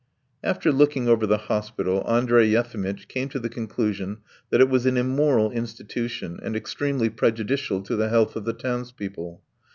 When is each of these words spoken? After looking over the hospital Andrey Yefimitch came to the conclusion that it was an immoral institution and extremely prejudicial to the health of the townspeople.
After 0.43 0.71
looking 0.71 1.07
over 1.07 1.27
the 1.27 1.37
hospital 1.37 2.03
Andrey 2.09 2.47
Yefimitch 2.47 3.07
came 3.07 3.29
to 3.29 3.39
the 3.39 3.49
conclusion 3.49 4.17
that 4.49 4.59
it 4.59 4.67
was 4.67 4.87
an 4.87 4.97
immoral 4.97 5.51
institution 5.51 6.39
and 6.41 6.55
extremely 6.55 7.11
prejudicial 7.11 7.83
to 7.83 7.95
the 7.95 8.09
health 8.09 8.35
of 8.35 8.45
the 8.45 8.53
townspeople. 8.53 9.43